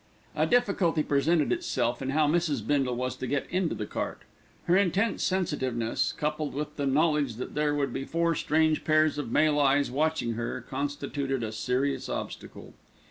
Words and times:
A 0.35 0.47
difficulty 0.47 1.03
presented 1.03 1.51
itself 1.51 2.01
in 2.01 2.09
how 2.09 2.25
Mrs. 2.27 2.65
Bindle 2.65 2.95
was 2.95 3.15
to 3.17 3.27
get 3.27 3.45
into 3.51 3.75
the 3.75 3.85
cart. 3.85 4.23
Her 4.63 4.75
intense 4.75 5.21
sensitiveness, 5.23 6.11
coupled 6.13 6.55
with 6.55 6.75
the 6.75 6.87
knowledge 6.87 7.35
that 7.35 7.53
there 7.53 7.75
would 7.75 7.93
be 7.93 8.05
four 8.05 8.33
strange 8.33 8.83
pairs 8.83 9.19
of 9.19 9.31
male 9.31 9.59
eyes 9.59 9.91
watching 9.91 10.33
her, 10.33 10.61
constituted 10.67 11.43
a 11.43 11.51
serious 11.51 12.09
obstacle. 12.09 12.73